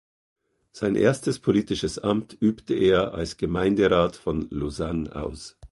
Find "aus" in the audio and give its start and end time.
5.15-5.59